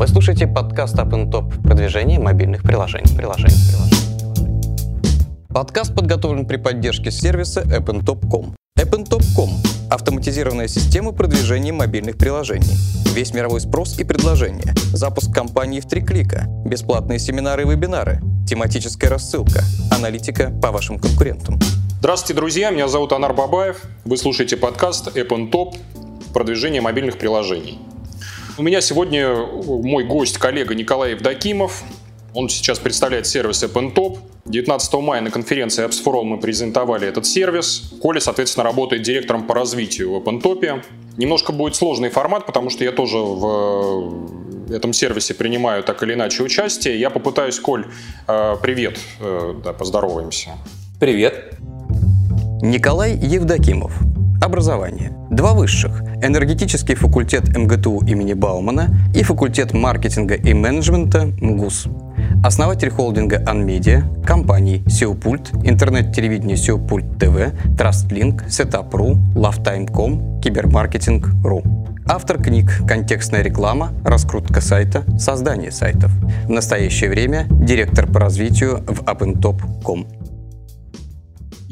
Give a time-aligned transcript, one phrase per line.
[0.00, 3.18] Вы слушаете подкаст Up Top продвижение мобильных приложений.
[3.18, 4.96] приложений, приложений.
[5.52, 8.54] Подкаст подготовлен при поддержке сервиса AppnTop.com.
[8.78, 9.50] AppnTop.com–
[9.90, 12.78] автоматизированная система продвижения мобильных приложений.
[13.14, 14.72] Весь мировой спрос и предложения.
[14.94, 16.46] Запуск компании в три клика.
[16.64, 18.22] Бесплатные семинары и вебинары.
[18.48, 19.64] Тематическая рассылка.
[19.90, 21.58] Аналитика по вашим конкурентам.
[21.98, 22.70] Здравствуйте, друзья.
[22.70, 23.82] Меня зовут Анар Бабаев.
[24.06, 25.76] Вы слушаете подкаст AppnTop
[26.32, 27.80] продвижение мобильных приложений.
[28.60, 31.82] У меня сегодня мой гость, коллега Николай Евдокимов.
[32.34, 34.18] Он сейчас представляет сервис AppnTop.
[34.44, 37.90] 19 мая на конференции Apps for мы презентовали этот сервис.
[38.02, 40.84] Коля, соответственно, работает директором по развитию в OpenTop.
[41.16, 46.42] Немножко будет сложный формат, потому что я тоже в этом сервисе принимаю так или иначе
[46.42, 47.00] участие.
[47.00, 47.86] Я попытаюсь, Коль,
[48.28, 50.50] э, привет, э, да, поздороваемся.
[50.98, 51.54] Привет.
[52.60, 54.09] Николай Евдокимов.
[54.40, 55.12] Образование.
[55.30, 56.02] Два высших.
[56.22, 61.86] Энергетический факультет МГТУ имени Баумана и факультет маркетинга и менеджмента МГУС.
[62.42, 71.62] Основатель холдинга Unmedia, компаний SEOPult, интернет-телевидение SEOPult TV, TrustLink, Setup.ru, LoveTime.com, Кибермаркетинг.ру.
[72.06, 76.10] Автор книг «Контекстная реклама», «Раскрутка сайта», «Создание сайтов».
[76.46, 80.19] В настоящее время директор по развитию в AppnTop.com.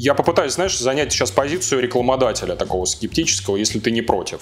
[0.01, 4.39] Я попытаюсь, знаешь, занять сейчас позицию рекламодателя такого скептического, если ты не против.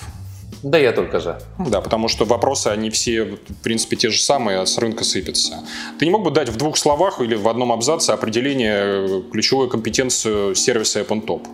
[0.62, 1.42] Да я только за.
[1.58, 5.64] Да, потому что вопросы, они все, в принципе, те же самые, а с рынка сыпятся.
[5.98, 10.54] Ты не мог бы дать в двух словах или в одном абзаце определение ключевой компетенцию
[10.54, 11.48] сервиса AppnTop?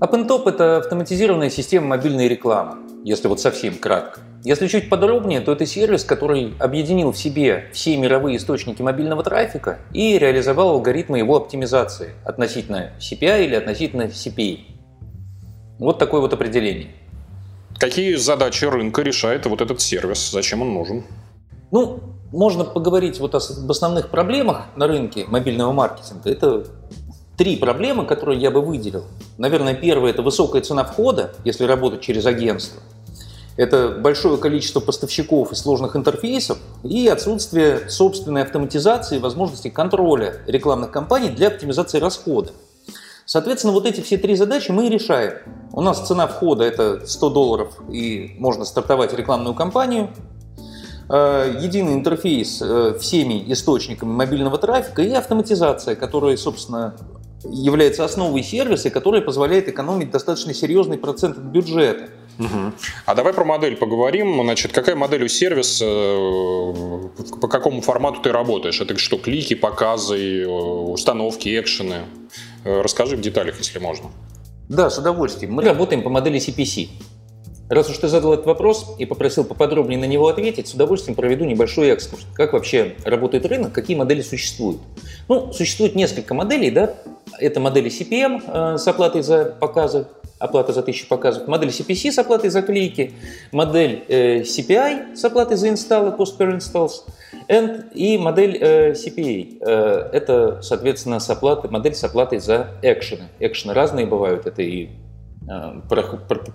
[0.00, 4.20] AppnTop– это автоматизированная система мобильной рекламы, если вот совсем кратко.
[4.44, 9.80] Если чуть подробнее, то это сервис, который объединил в себе все мировые источники мобильного трафика
[9.92, 14.60] и реализовал алгоритмы его оптимизации относительно CPI или относительно CPA.
[15.80, 16.90] Вот такое вот определение.
[17.76, 20.30] Какие задачи рынка решает вот этот сервис?
[20.30, 21.04] Зачем он нужен?
[21.72, 22.00] Ну,
[22.32, 26.30] можно поговорить вот об основных проблемах на рынке мобильного маркетинга.
[26.30, 26.66] Это
[27.38, 29.04] три проблемы, которые я бы выделил.
[29.38, 32.82] Наверное, первое– это высокая цена входа, если работать через агентство–
[33.58, 40.92] это большое количество поставщиков и сложных интерфейсов и отсутствие собственной автоматизации и возможности контроля рекламных
[40.92, 42.52] кампаний для оптимизации расхода.
[43.26, 45.34] Соответственно, вот эти все три задачи мы и решаем.
[45.72, 50.10] У нас цена входа это 100 долларов и можно стартовать рекламную кампанию.
[51.10, 56.94] Э, единый интерфейс э, всеми источниками мобильного трафика и автоматизация, которая, собственно,
[57.44, 62.08] является основой сервиса, которая позволяет экономить достаточно серьезный процент бюджета.
[62.38, 62.72] Угу.
[63.06, 64.40] А давай про модель поговорим.
[64.42, 67.08] Значит, какая модель у сервиса, э,
[67.40, 68.80] по какому формату ты работаешь?
[68.80, 72.02] Это что, клики, показы, э, установки, экшены?
[72.64, 74.10] Э, расскажи в деталях, если можно.
[74.68, 75.52] Да, с удовольствием.
[75.54, 76.88] Мы работаем по модели CPC.
[77.68, 81.44] Раз уж ты задал этот вопрос и попросил поподробнее на него ответить, с удовольствием проведу
[81.44, 82.26] небольшой экскурс.
[82.34, 84.80] Как вообще работает рынок, какие модели существуют?
[85.28, 86.94] Ну, существует несколько моделей, да.
[87.38, 90.06] Это модели CPM э, с оплатой за показы,
[90.38, 93.12] оплата за тысячу показов, модель CPC с оплатой за клики,
[93.52, 97.02] модель э, CPI с оплатой за инсталлы, post per installs,
[97.48, 99.58] and, и модель э, CPA.
[100.12, 103.24] Это, соответственно, с оплатой, модель с оплатой за экшены.
[103.40, 104.88] Экшены разные бывают, это и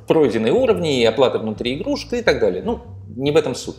[0.08, 2.64] пройденные уровни, и оплата внутри игрушек и так далее.
[2.64, 2.82] Ну,
[3.16, 3.78] не в этом суть.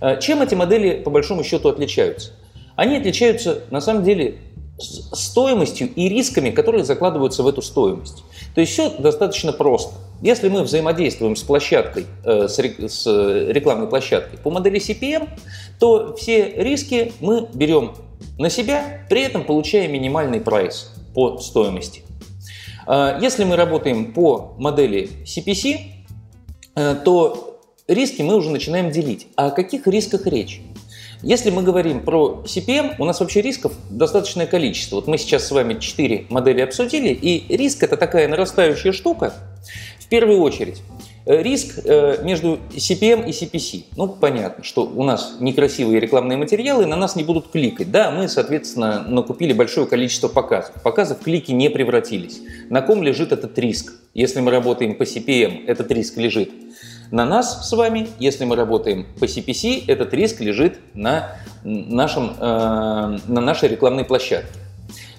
[0.00, 2.32] Э, чем эти модели по большому счету отличаются?
[2.76, 4.38] Они отличаются на самом деле
[4.78, 8.24] стоимостью и рисками, которые закладываются в эту стоимость.
[8.54, 9.94] То есть все достаточно просто.
[10.20, 15.28] Если мы взаимодействуем с площадкой, э, с рекламной площадкой по модели CPM,
[15.78, 17.94] то все риски мы берем
[18.38, 22.02] на себя, при этом получая минимальный прайс по стоимости.
[22.86, 25.80] А, если мы работаем по модели CPC,
[26.76, 29.26] э, то риски мы уже начинаем делить.
[29.36, 30.60] А о каких рисках речь?
[31.22, 34.96] Если мы говорим про CPM, у нас вообще рисков достаточное количество.
[34.96, 39.32] Вот мы сейчас с вами четыре модели обсудили, и риск это такая нарастающая штука.
[39.98, 43.84] В первую очередь, Э, риск э, между CPM и CPC.
[43.96, 47.90] Ну, понятно, что у нас некрасивые рекламные материалы, на нас не будут кликать.
[47.90, 50.74] Да, мы, соответственно, накупили большое количество показов.
[50.82, 52.40] Показы в клики не превратились.
[52.68, 53.94] На ком лежит этот риск?
[54.12, 56.50] Если мы работаем по CPM, этот риск лежит
[57.10, 58.08] на нас с вами.
[58.18, 64.58] Если мы работаем по CPC, этот риск лежит на, нашем, э, на нашей рекламной площадке.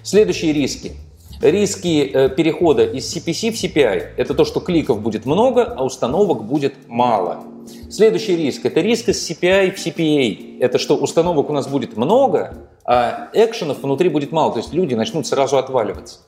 [0.02, 0.92] Следующие риски
[1.40, 6.44] Риски э, перехода из CPC в CPI– это то, что кликов будет много, а установок
[6.44, 7.44] будет мало.
[7.90, 10.58] Следующий риск– это риск из CPI в CPA.
[10.60, 14.94] Это что установок у нас будет много, а экшенов внутри будет мало, то есть люди
[14.94, 16.20] начнут сразу отваливаться.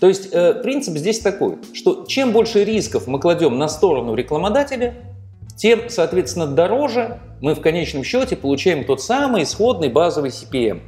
[0.00, 4.94] То есть э, принцип здесь такой, что чем больше рисков мы кладем на сторону рекламодателя,
[5.56, 10.80] тем, соответственно, дороже мы в конечном счете получаем тот самый исходный базовый CPM.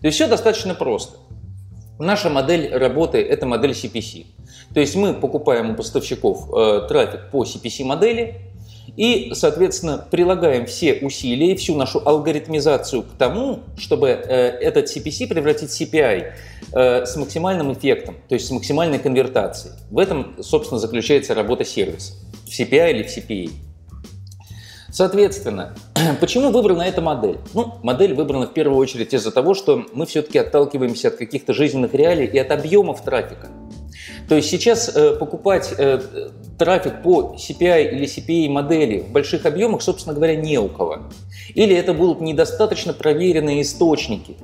[0.00, 1.16] То есть все достаточно просто.
[1.98, 4.26] Наша модель работы– это модель CPC.
[4.74, 8.34] То есть мы покупаем у поставщиков э, трафик по CPC-модели
[8.96, 15.28] и, соответственно, прилагаем все усилия и всю нашу алгоритмизацию к тому, чтобы э, этот CPC
[15.28, 16.32] превратить в CPI
[16.72, 19.74] э, с максимальным эффектом, то есть с максимальной конвертацией.
[19.90, 22.12] В этом, собственно, заключается работа сервиса.
[22.44, 23.50] В CPI или в CPA.
[24.96, 25.74] Соответственно,
[26.22, 27.36] почему выбрана эта модель?
[27.52, 31.92] Ну, модель выбрана в первую очередь из-за того, что мы все-таки отталкиваемся от каких-то жизненных
[31.92, 33.48] реалий и от объемов трафика.
[34.26, 36.00] То есть сейчас э, покупать э,
[36.58, 41.10] трафик по CPI или CPA модели в больших объемах, собственно говоря, не у кого.
[41.54, 44.38] Или это будут недостаточно проверенные источники.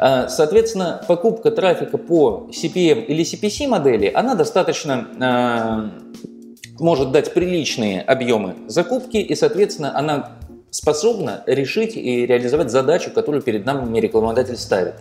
[0.00, 6.37] Э, соответственно, покупка трафика по CPM или CPC модели, она достаточно э,
[6.80, 10.32] может дать приличные объемы закупки, и, соответственно, она
[10.70, 14.94] способна решить и реализовать задачу, которую перед нами рекламодатель ставит.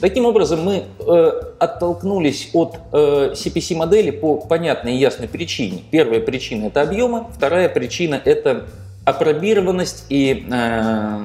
[0.00, 5.82] Таким образом, мы э, оттолкнулись от э, CPC-модели по понятной и ясной причине.
[5.90, 8.66] Первая причина– это объемы, вторая причина– это
[9.04, 11.24] апробированность и э,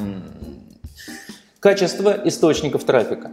[1.60, 3.32] качество источников трафика.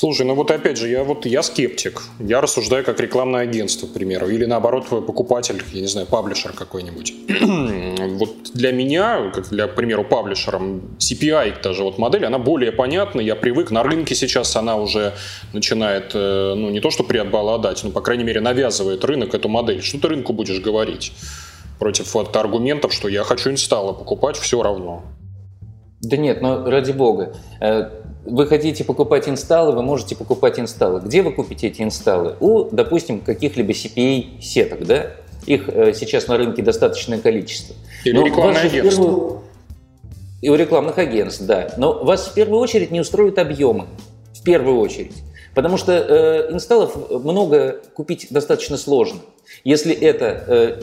[0.00, 2.02] Слушай, ну вот опять же, я вот я скептик.
[2.20, 7.14] Я рассуждаю как рекламное агентство, к примеру, или наоборот покупатель, я не знаю, паблишер какой-нибудь.
[8.16, 13.20] вот для меня, как для, к примеру, паблишером, CPI, даже вот модель, она более понятна,
[13.20, 15.14] я привык, на рынке сейчас она уже
[15.52, 19.82] начинает, э, ну не то что преобладать, но по крайней мере навязывает рынок эту модель.
[19.82, 21.10] Что ты рынку будешь говорить?
[21.80, 25.02] Против вот аргументов, что я хочу инсталла покупать, все равно.
[26.00, 27.34] Да нет, но ради бога.
[28.28, 31.00] Вы хотите покупать инсталлы, вы можете покупать инсталлы.
[31.00, 32.36] Где вы купите эти инсталлы?
[32.40, 35.12] У, допустим, каких-либо CPA-сеток, да?
[35.46, 37.74] Их э, сейчас на рынке достаточное количество.
[38.04, 39.02] Или Но рекламное агентство.
[39.02, 39.42] Первую...
[40.42, 41.72] И у рекламных агентств, да.
[41.78, 43.86] Но вас в первую очередь не устроят объемы.
[44.34, 45.14] В первую очередь.
[45.54, 49.20] Потому что э, инсталлов много купить достаточно сложно.
[49.64, 50.82] Если это э,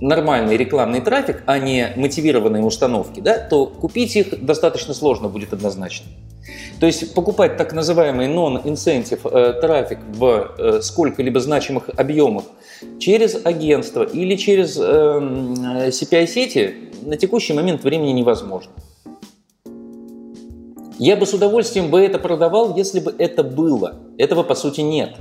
[0.00, 6.06] нормальный рекламный трафик, а не мотивированные установки, да, то купить их достаточно сложно будет однозначно.
[6.80, 12.44] То есть покупать так называемый non-incentive э, трафик в э, сколько-либо значимых объемах
[12.98, 18.72] через агентство или через э, CPI-сети на текущий момент времени невозможно.
[20.98, 23.96] Я бы с удовольствием бы это продавал, если бы это было.
[24.16, 25.16] Этого по сути нет.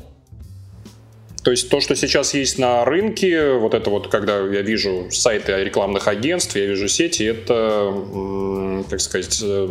[1.43, 5.63] То есть то, что сейчас есть на рынке, вот это вот, когда я вижу сайты
[5.63, 9.69] рекламных агентств, я вижу сети, это, как сказать, э,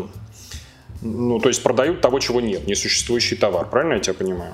[1.01, 3.71] ну, то есть продают того, чего нет, несуществующий товар.
[3.71, 4.53] Правильно я тебя понимаю?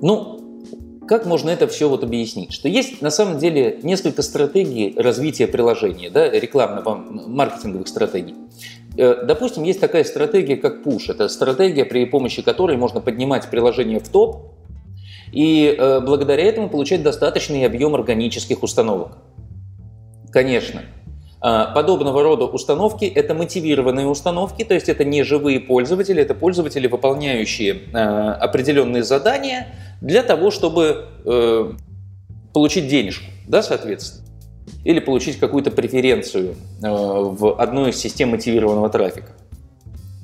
[0.00, 0.42] Ну,
[1.06, 2.52] как можно это все вот объяснить?
[2.52, 8.34] Что есть на самом деле несколько стратегий развития приложения, да, рекламного, маркетинговых стратегий.
[8.96, 11.04] Э, допустим, есть такая стратегия, как push.
[11.08, 14.52] Это стратегия, при помощи которой можно поднимать приложение в топ,
[15.32, 19.16] и э, благодаря этому получать достаточный объем органических установок.
[20.30, 20.82] Конечно.
[21.42, 26.86] Э, подобного рода установки– это мотивированные установки, то есть это не живые пользователи, это пользователи,
[26.86, 29.68] выполняющие э, определенные задания
[30.02, 31.72] для того, чтобы э,
[32.52, 34.28] получить денежку, да, соответственно,
[34.84, 36.50] или получить какую-то преференцию
[36.82, 39.32] э, в одной из систем мотивированного трафика.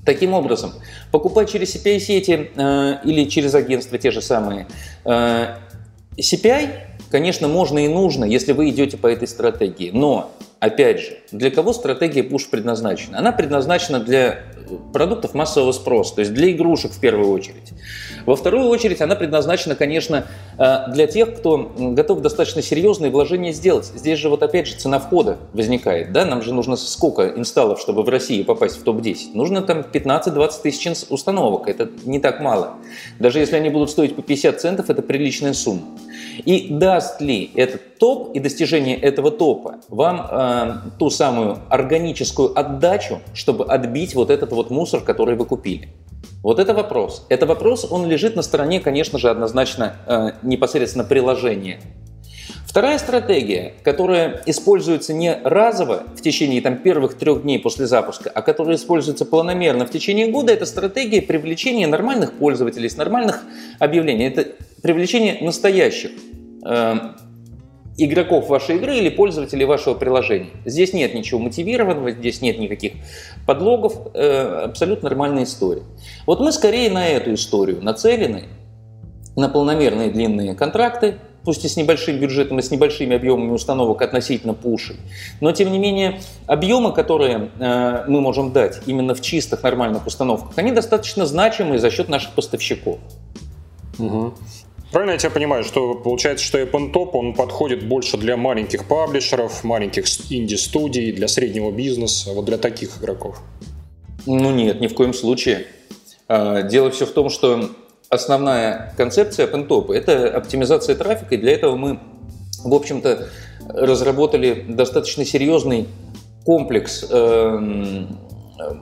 [0.05, 0.73] Таким образом,
[1.11, 4.67] покупать через CPI-сети э, или через агентства те же самые
[5.05, 5.57] э,
[6.17, 6.71] CPI,
[7.11, 9.91] конечно, можно и нужно, если вы идете по этой стратегии.
[9.93, 13.19] Но, опять же, для кого стратегия push предназначена?
[13.19, 14.41] Она предназначена для
[14.93, 17.73] продуктов массового спроса, то есть для игрушек в первую очередь.
[18.27, 20.27] Во вторую очередь она предназначена, конечно,
[20.59, 23.87] э, для тех, кто готов достаточно серьезные вложения сделать.
[23.87, 26.13] Здесь же вот опять же цена входа возникает.
[26.13, 26.25] Да?
[26.27, 29.31] Нам же нужно сколько инсталлов, чтобы в России попасть в топ-10?
[29.35, 31.69] Нужно там 15-20 тысяч установок.
[31.69, 32.75] Это не так мало.
[33.19, 35.83] Даже если они будут стоить по 50 центов, это приличная сумма.
[36.45, 43.21] И даст ли этот топ и достижение этого топа вам э, ту самую органическую отдачу,
[43.35, 45.89] чтобы отбить вот этот вот мусор, который вы купили?
[46.43, 47.27] Вот это вопрос.
[47.29, 51.81] Это вопрос, он лежит на стороне, конечно же, однозначно э, непосредственно приложения.
[52.67, 58.43] Вторая стратегия, которая используется не разово в течение там, первых трех дней после запуска, а
[58.43, 63.43] которая используется планомерно в течение года, это стратегия привлечения нормальных пользователей с нормальных
[63.79, 64.27] объявлений.
[64.27, 64.53] Это
[64.83, 66.11] привлечение настоящих
[66.65, 66.95] э,
[67.99, 70.51] игроков вашей игры или пользователей вашего приложения.
[70.65, 72.93] Здесь нет ничего мотивированного, здесь нет никаких
[73.47, 75.83] подлогов, э, абсолютно нормальная история.
[76.27, 78.45] Вот мы скорее на эту историю нацелены,
[79.37, 81.17] на полномерные длинные контракты,
[81.49, 84.97] пусть и с небольшим бюджетом и с небольшими объемами установок относительно пуши.
[85.41, 90.53] Но, тем не менее, объемы, которые э, мы можем дать именно в чистых нормальных установках,
[90.59, 92.99] они достаточно значимые за счет наших поставщиков.
[93.99, 94.35] Угу.
[94.93, 100.05] Правильно я тебя понимаю, что получается, что OpenTop, он подходит больше для маленьких паблишеров, маленьких
[100.31, 103.41] инди-студий, для среднего бизнеса, вот для таких игроков?
[104.27, 105.67] Ну нет, ни в коем случае.
[106.29, 107.71] А, дело все в том, что
[108.11, 112.01] основная концепция OpenTop– это оптимизация трафика, и для этого мы,
[112.65, 113.29] в общем-то,
[113.69, 115.87] разработали достаточно серьезный
[116.45, 118.19] комплекс эм,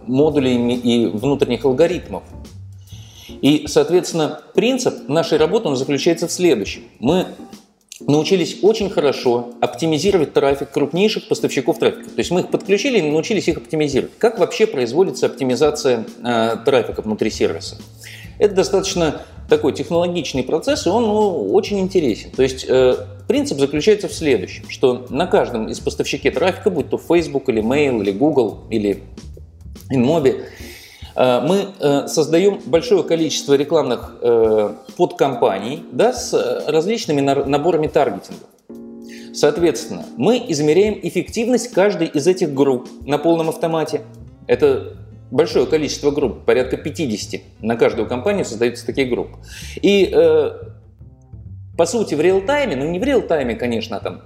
[0.06, 2.23] модулей и внутренних алгоритмов,
[3.28, 6.83] и, соответственно, принцип нашей работы он заключается в следующем.
[7.00, 7.26] Мы
[8.00, 12.11] научились очень хорошо оптимизировать трафик крупнейших поставщиков трафика.
[12.11, 14.16] То есть мы их подключили и научились их оптимизировать.
[14.18, 17.76] Как вообще производится оптимизация э, трафика внутри сервиса?
[18.38, 22.31] Это достаточно такой технологичный процесс, и он ну, очень интересен.
[22.31, 22.97] То есть э,
[23.28, 28.00] принцип заключается в следующем, что на каждом из поставщиков трафика, будь то Facebook или Mail
[28.02, 29.02] или Google или
[29.93, 30.43] InMobi,
[31.16, 38.45] Э, мы э, создаем большое количество рекламных э, подкомпаний да, с различными наборами таргетинга.
[39.33, 44.02] Соответственно, мы измеряем эффективность каждой из этих групп на полном автомате.
[44.47, 44.97] Это
[45.30, 49.38] большое количество групп, порядка 50 на каждую компанию создаются такие группы.
[49.83, 50.12] И
[51.76, 54.23] по сути в реал-тайме, ну не в реал-тайме, конечно, а там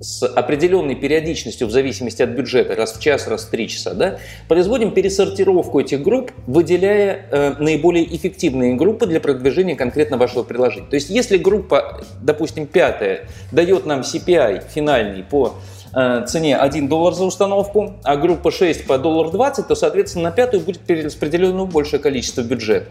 [0.00, 4.18] с определенной периодичностью в зависимости от бюджета, раз в час, раз в три часа, да,
[4.46, 10.88] производим пересортировку этих групп, выделяя э, наиболее эффективные группы для продвижения конкретно вашего приложения.
[10.88, 17.14] То есть если группа, допустим, пятая, дает нам CPI финальный по э, цене 1 доллар
[17.14, 22.00] за установку, а группа 6 по доллар 20, то, соответственно, на пятую будет перераспределено большее
[22.00, 22.88] количество бюджета.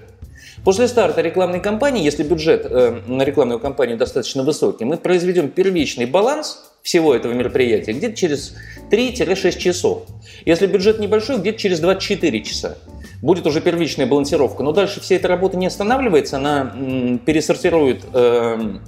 [0.63, 6.05] После старта рекламной кампании, если бюджет э, на рекламную кампанию достаточно высокий, мы произведем первичный
[6.05, 8.55] баланс всего этого мероприятия где-то через
[8.91, 10.03] 3-6 часов.
[10.45, 12.77] Если бюджет небольшой, где-то через 24 часа.
[13.21, 14.63] Будет уже первичная балансировка.
[14.63, 18.79] Но дальше вся эта работа не останавливается, она м, пересортирует э,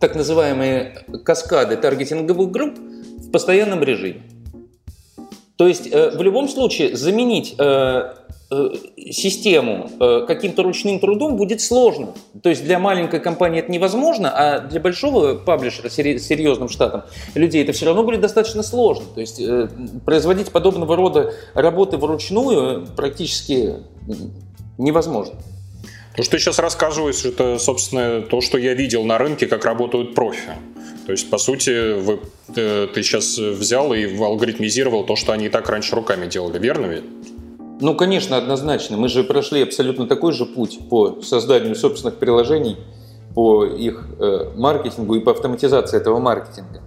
[0.00, 2.78] так называемые каскады таргетинговых групп
[3.34, 4.22] постоянном режиме.
[5.56, 8.14] То есть э, в любом случае заменить э,
[8.50, 8.68] Э,
[9.10, 9.90] систему
[10.26, 12.14] каким-то ручным трудом будет сложно.
[12.42, 17.62] То есть для маленькой компании это невозможно, а для большого паблишера с серьезным штатом людей
[17.62, 19.04] это все равно будет достаточно сложно.
[19.14, 19.40] То есть
[20.04, 23.76] производить подобного рода работы вручную практически
[24.78, 25.34] невозможно.
[26.16, 30.14] То, что ты сейчас рассказываешь, это, собственно, то, что я видел на рынке, как работают
[30.14, 30.52] профи.
[31.06, 32.20] То есть, по сути, вы,
[32.54, 37.04] ты сейчас взял и алгоритмизировал то, что они и так раньше руками делали, верно ведь?
[37.80, 38.96] Ну, конечно, однозначно.
[38.96, 42.76] Мы же прошли абсолютно такой же путь по созданию собственных приложений,
[43.34, 46.82] по их э, маркетингу и по автоматизации этого маркетинга.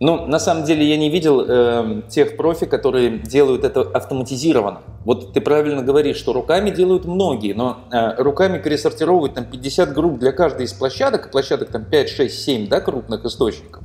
[0.00, 4.80] Но на самом деле я не видел э, тех профи, которые делают это автоматизированно.
[5.04, 10.18] Вот ты правильно говоришь, что руками делают многие, но э, руками пересортировывать там 50 групп
[10.18, 13.84] для каждой из площадок, площадок там 5, 6, 7 да, крупных источников,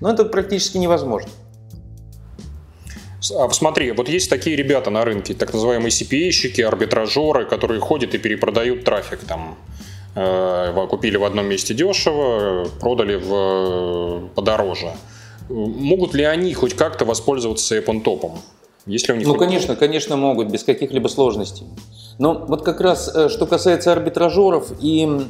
[0.00, 1.30] но это практически невозможно.
[3.38, 8.18] А посмотри, вот есть такие ребята на рынке, так называемые CPA-щики, арбитражеры, которые ходят и
[8.18, 9.56] перепродают трафик там.
[10.16, 14.90] Э, купили в одном месте дешево, продали в, э, подороже.
[15.48, 18.32] Могут ли они хоть как-то воспользоваться AppOnTop?
[18.86, 19.46] Если у них ну, хоть...
[19.46, 21.66] конечно, конечно могут, без каких-либо сложностей.
[22.18, 25.26] Но вот как раз, э, что касается арбитражеров и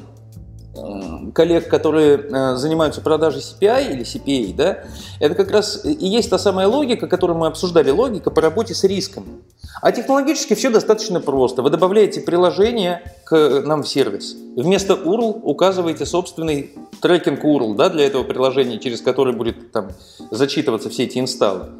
[1.34, 4.78] коллег, которые э, занимаются продажей CPI или CPA, да,
[5.20, 8.84] это как раз и есть та самая логика, которую мы обсуждали, логика по работе с
[8.84, 9.42] риском.
[9.80, 11.62] А технологически все достаточно просто.
[11.62, 14.36] Вы добавляете приложение к нам в сервис.
[14.56, 19.88] Вместо URL указываете собственный трекинг URL да, для этого приложения, через который будет там,
[20.30, 21.70] зачитываться все эти инсталлы.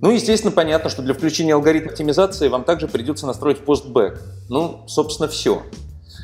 [0.00, 4.20] Ну, естественно, понятно, что для включения алгоритма оптимизации вам также придется настроить постбэк.
[4.48, 5.62] Ну, собственно, все.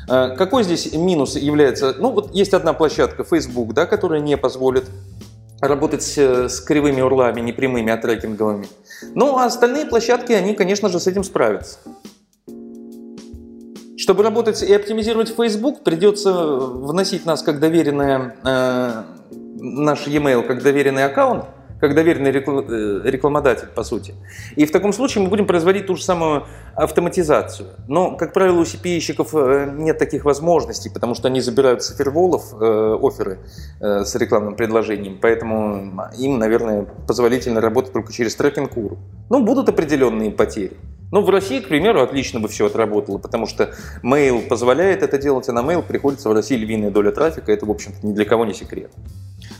[0.09, 1.95] Э, какой здесь минус является?
[1.97, 4.83] Ну, вот есть одна площадка, Facebook, да, которая не позволит
[5.61, 8.67] работать с кривыми урлами, непрямыми, а трекинговыми.
[9.15, 11.77] Ну, а остальные площадки, они, конечно же, с этим справятся.
[14.01, 19.03] Чтобы работать и оптимизировать Facebook, придется вносить нас как доверенное, э,
[19.59, 21.45] наш e-mail как доверенный аккаунт,
[21.79, 24.15] как доверенный э, рекламодатель, по сути.
[24.55, 27.69] И в таком случае мы будем производить ту же самую автоматизацию.
[27.87, 32.55] Но, как правило, у CPI-щиков э, нет таких возможностей, потому что они забирают с оферволов
[32.59, 33.37] э, оферы
[33.81, 38.97] э, с рекламным предложением, поэтому им, наверное, позволительно работать только через трекинг URL.
[39.29, 40.75] Ну, будут определенные потери.
[41.11, 45.49] Ну, в России, к примеру, отлично бы все отработало, потому что mail позволяет это делать,
[45.49, 47.51] а на mail приходится в России львиная доля трафика.
[47.51, 48.91] Это, в общем-то, ни для кого не секрет.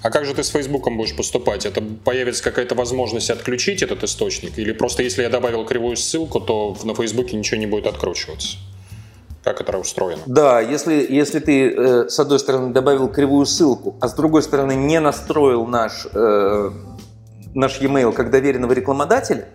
[0.02, 1.66] А как же ты с Фейсбуком будешь поступать?
[1.66, 4.58] Это появится какая-то возможность отключить этот источник?
[4.58, 8.58] Или просто если я добавил кривую ссылку, то на Фейсбуке ничего не будет откручиваться?
[9.44, 10.22] Как это устроено?
[10.28, 14.76] Да, если, если ты э, с одной стороны добавил кривую ссылку, а с другой стороны
[14.76, 16.70] не настроил наш, э,
[17.54, 19.48] наш e-mail как доверенного рекламодателя,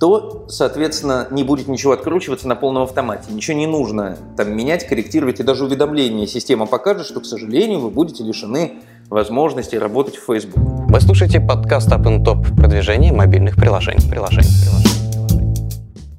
[0.00, 3.32] то, соответственно, не будет ничего откручиваться на полном автомате.
[3.32, 7.90] Ничего не нужно там менять, корректировать, и даже уведомление система покажет, что, к сожалению, вы
[7.90, 8.74] будете лишены
[9.08, 10.56] возможности работать в Facebook.
[10.56, 14.08] Вы слушаете подкаст Up and Top продвижение мобильных приложений.
[14.08, 14.88] приложений, приложений.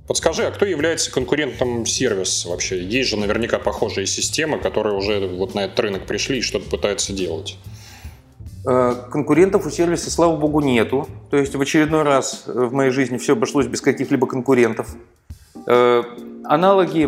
[0.08, 2.84] Подскажи, а кто является конкурентом сервиса вообще?
[2.84, 7.14] Есть же наверняка похожие системы, которые уже вот на этот рынок пришли и что-то пытаются
[7.14, 7.58] делать.
[8.66, 11.08] Э, конкурентов у сервиса, слава богу, нету.
[11.30, 14.96] То есть в очередной раз э, в моей жизни все обошлось без каких-либо конкурентов.
[15.66, 16.04] Э,
[16.44, 17.08] аналоги,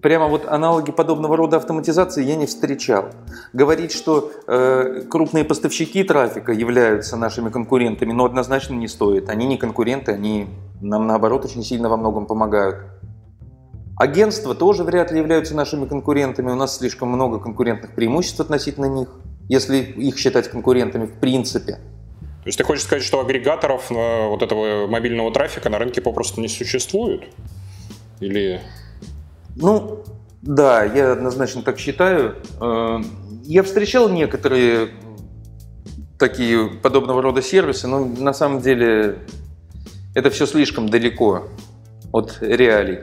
[0.00, 3.06] прямо вот аналоги подобного рода автоматизации я не встречал.
[3.52, 4.30] Говорить, что
[5.10, 9.28] крупные поставщики трафика являются нашими конкурентами, но однозначно не стоит.
[9.28, 10.46] Они не конкуренты, они
[10.80, 12.76] нам наоборот очень сильно во многом помогают.
[13.96, 16.50] Агентства тоже вряд ли являются нашими конкурентами.
[16.50, 19.08] У нас слишком много конкурентных преимуществ относительно них
[19.48, 21.72] если их считать конкурентами в принципе.
[21.72, 26.40] То есть ты хочешь сказать, что агрегаторов э, вот этого мобильного трафика на рынке попросту
[26.40, 27.22] не существует?
[28.20, 28.60] Или...
[29.56, 30.04] Ну,
[30.42, 32.36] да, я однозначно так считаю.
[32.60, 33.00] Э,
[33.44, 34.90] я встречал некоторые
[36.18, 39.18] такие подобного рода сервисы, но на самом деле
[40.14, 41.48] это все слишком далеко
[42.14, 43.00] от реалий.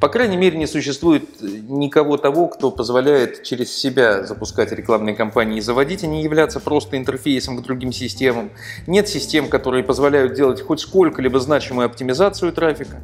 [0.00, 5.60] По крайней мере, не существует никого того, кто позволяет через себя запускать рекламные кампании и
[5.60, 8.50] заводить, а не являться просто интерфейсом к другим системам.
[8.86, 13.00] Нет систем, которые позволяют делать хоть сколько-либо значимую оптимизацию трафика.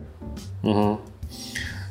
[0.62, 1.00] Угу.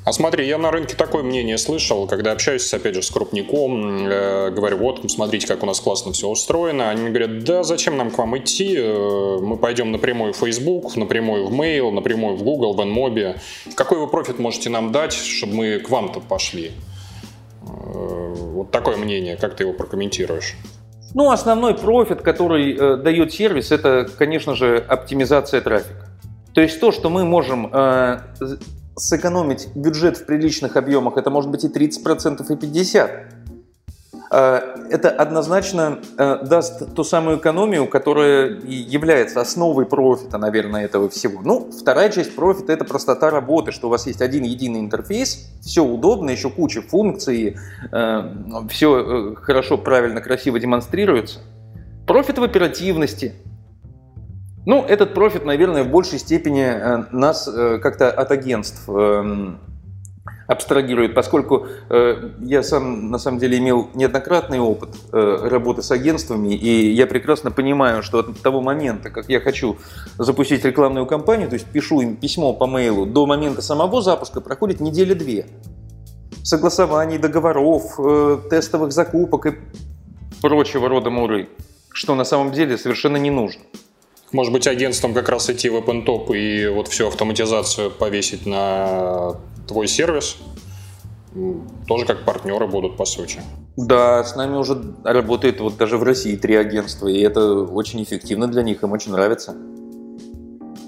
[0.07, 4.51] А смотри, я на рынке такое мнение слышал, когда общаюсь, опять же, с крупником, э,
[4.51, 6.89] говорю, вот, смотрите, как у нас классно все устроено.
[6.89, 8.77] Они говорят, да, зачем нам к вам идти?
[8.77, 13.37] Э, мы пойдем напрямую в Facebook, напрямую в Mail, напрямую в Google, в Enmobi.
[13.75, 16.71] Какой вы профит можете нам дать, чтобы мы к вам-то пошли?
[17.63, 20.55] Э, вот такое мнение, как ты его прокомментируешь?
[21.15, 26.07] Ну, основной профит, который э, дает сервис, это, конечно же, оптимизация трафика.
[26.53, 28.19] То есть то, что мы можем э,
[28.97, 33.09] сэкономить бюджет в приличных объемах, это может быть и 30%, и 50%.
[34.29, 41.41] Э, это однозначно э, даст ту самую экономию, которая является основой профита, наверное, этого всего.
[41.41, 45.83] Ну, вторая часть профита– это простота работы, что у вас есть один единый интерфейс, все
[45.83, 47.57] удобно, еще куча функций,
[47.91, 48.23] э,
[48.69, 51.39] все хорошо, правильно, красиво демонстрируется.
[52.05, 53.33] Профит в оперативности–
[54.67, 59.59] ну, этот профит, наверное, в большей степени э, нас э, как-то от агентств эм,
[60.45, 66.91] абстрагирует, поскольку э, я сам на самом деле имел неоднократный опыт работы с агентствами, и
[66.91, 69.77] я прекрасно понимаю, что от того момента, как я хочу
[70.17, 74.81] запустить рекламную кампанию, то есть пишу им письмо по мейлу, до момента самого запуска проходит
[74.81, 75.45] недели две.
[76.43, 77.97] Согласований, договоров,
[78.49, 79.55] тестовых закупок и
[80.41, 81.47] прочего рода муры,
[81.93, 83.61] что на самом деле совершенно не нужно.
[84.31, 89.35] Может быть, агентством как раз идти в OpenTop и вот всю автоматизацию повесить на
[89.67, 90.37] твой сервис?
[91.87, 93.39] Тоже как партнеры будут, по сути.
[93.77, 98.47] Да, с нами уже работает вот даже в России три агентства, и это очень эффективно
[98.47, 99.55] для них, им очень нравится.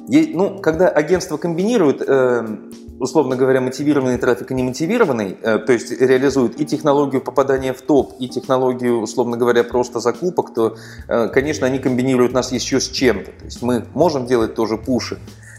[0.09, 2.57] И, ну, когда агентства комбинируют э,
[2.99, 8.13] условно говоря, мотивированный трафик и немотивированный, э, то есть реализуют и технологию попадания в топ,
[8.19, 10.75] и технологию, условно говоря, просто закупок, то,
[11.07, 13.31] э, конечно, они комбинируют нас еще с чем-то.
[13.31, 15.17] То есть мы можем делать тоже пуши,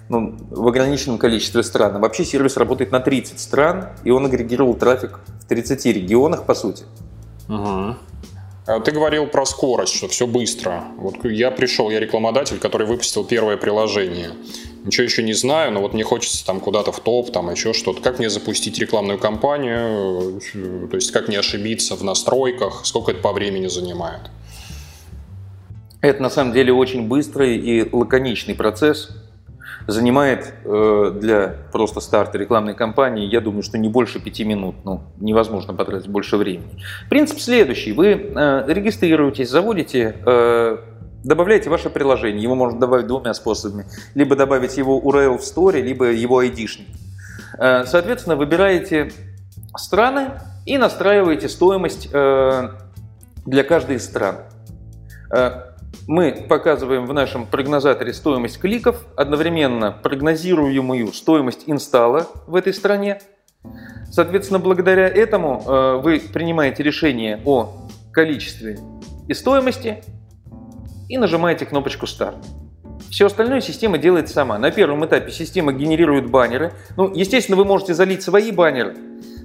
[0.08, 2.00] ну, в ограниченном количестве стран.
[2.00, 6.84] Вообще сервис работает на 30 стран, и он агрегировал трафик в 30 регионах, по сути.
[7.48, 7.96] Угу.
[8.66, 10.84] Ты говорил про скорость, что все быстро.
[10.96, 14.32] Вот я пришел, я рекламодатель, который выпустил первое приложение
[14.84, 18.00] ничего еще не знаю, но вот мне хочется там куда-то в топ, там еще что-то.
[18.00, 20.40] Как мне запустить рекламную кампанию,
[20.90, 24.22] то есть как не ошибиться в настройках, сколько это по времени занимает?
[26.00, 29.10] Это на самом деле очень быстрый и лаконичный процесс.
[29.90, 34.76] Занимает э, для просто старта рекламной кампании, я думаю, что не больше пяти минут.
[34.84, 36.80] Ну, невозможно потратить больше времени.
[37.08, 37.92] Принцип следующий.
[37.92, 40.78] Вы э, регистрируетесь, заводите э,
[41.22, 43.84] Добавляете ваше приложение, его можно добавить двумя способами.
[44.14, 46.86] Либо добавить его URL в сторе, либо его ID-шник.
[47.58, 49.12] Э, соответственно, выбираете
[49.76, 50.30] страны
[50.64, 52.70] и настраиваете стоимость э,
[53.44, 54.36] для каждой из стран.
[55.30, 55.69] Э,
[56.06, 63.20] мы показываем в нашем прогнозаторе стоимость кликов, одновременно прогнозируемую стоимость инсталла в этой стране.
[64.10, 68.78] Соответственно, благодаря этому э, вы принимаете решение о количестве
[69.28, 70.02] и стоимости
[71.08, 72.38] и нажимаете кнопочку «Старт».
[73.10, 74.58] Все остальное система делает сама.
[74.58, 76.72] На первом этапе система генерирует баннеры.
[76.96, 78.96] Ну, естественно, вы можете залить свои баннеры,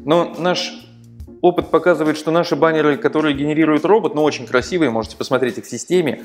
[0.05, 0.85] но наш
[1.45, 5.69] опыт показывает, что наши баннеры, которые генерирует робот, ну, очень красивые, можете посмотреть их в
[5.69, 6.23] системе,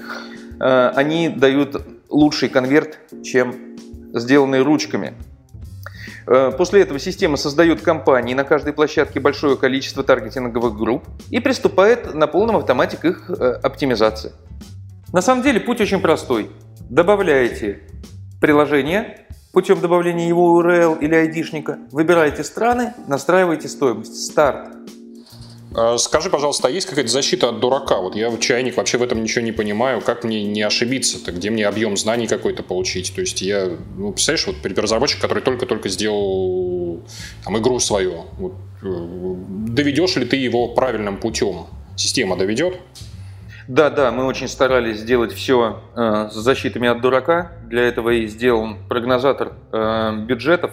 [0.58, 1.76] э, они дают
[2.08, 3.54] лучший конверт, чем
[4.14, 5.12] сделанные ручками.
[6.26, 12.14] Э, после этого система создает компании на каждой площадке большое количество таргетинговых групп и приступает
[12.14, 14.32] на полном автомате к их э, оптимизации.
[15.12, 16.50] На самом деле путь очень простой.
[16.88, 17.80] Добавляете
[18.40, 24.24] приложение путем добавления его URL или ID-шника, выбираете страны, настраиваете стоимость.
[24.24, 24.76] Старт.
[25.74, 28.00] А, скажи, пожалуйста, а есть какая-то защита от дурака?
[28.00, 30.00] Вот я чайник вообще в этом ничего не понимаю.
[30.00, 31.32] Как мне не ошибиться-то?
[31.32, 33.14] Где мне объем знаний какой-то получить?
[33.14, 37.02] То есть я, ну, представляешь, вот разработчик, который только-только сделал
[37.44, 39.34] там, игру свою, вот, э,
[39.68, 41.66] доведешь ли ты его правильным путем?
[41.96, 42.78] Система доведет?
[43.68, 47.52] Да, да, мы очень старались сделать все э, с защитами от дурака.
[47.66, 50.72] Для этого и сделан прогнозатор э, бюджетов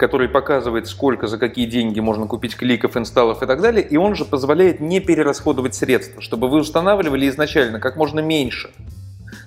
[0.00, 4.14] который показывает, сколько за какие деньги можно купить кликов, инсталлов и так далее, и он
[4.14, 8.70] же позволяет не перерасходовать средства, чтобы вы устанавливали изначально как можно меньше.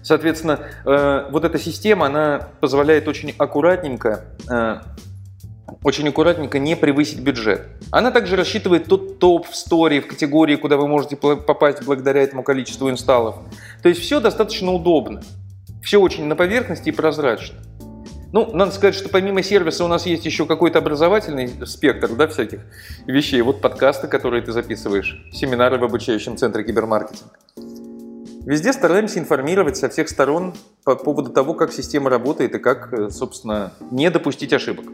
[0.03, 4.81] Соответственно, э, вот эта система, она позволяет очень аккуратненько э,
[5.83, 7.67] очень аккуратненько не превысить бюджет.
[7.91, 12.43] Она также рассчитывает тот топ в сторе, в категории, куда вы можете попасть благодаря этому
[12.43, 13.37] количеству инсталлов.
[13.81, 15.23] То есть все достаточно удобно.
[15.81, 17.57] Все очень на поверхности и прозрачно.
[18.33, 22.61] Ну, надо сказать, что помимо сервиса у нас есть еще какой-то образовательный спектр да, всяких
[23.05, 23.39] вещей.
[23.43, 27.29] Вот подкасты, которые ты записываешь, семинары в обучающем центре кибермаркетинг.
[28.47, 33.09] Везде стараемся информировать со всех сторон по поводу того, как система работает и как, э,
[33.11, 34.85] собственно, не допустить ошибок.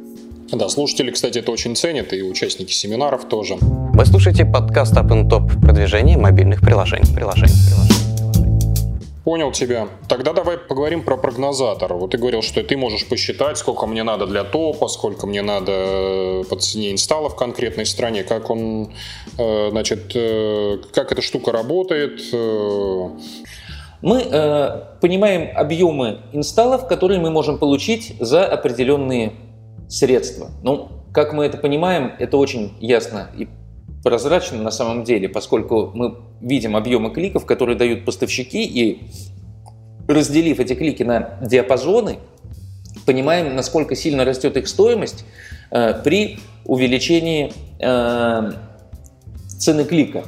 [0.51, 3.55] Да, слушатели, кстати, это очень ценят, и участники семинаров тоже.
[3.61, 7.15] Вы слушаете подкаст Up Top продвижение мобильных приложений.
[7.15, 8.08] приложений, приложений.
[9.29, 9.89] Понял тебя.
[10.07, 11.93] Тогда давай поговорим про прогнозатор.
[11.93, 15.71] Вот ты говорил, что ты можешь посчитать, сколько мне надо для топа, сколько мне надо
[15.71, 18.91] э, по цене инсталла в конкретной стране, как он,
[19.37, 22.21] э, значит, э, как эта штука работает.
[24.01, 29.33] Мы э, понимаем объемы инсталлов, которые мы можем получить за определенные
[29.89, 30.49] средства.
[30.63, 33.47] Ну, как мы это понимаем, это очень ясно и
[34.03, 39.03] прозрачно на самом деле, поскольку мы видим объемы кликов, которые дают поставщики, и
[40.07, 42.19] разделив эти клики на диапазоны,
[43.05, 45.25] понимаем, насколько сильно растет их стоимость
[45.71, 48.51] э, при увеличении э,
[49.57, 50.23] цены клика.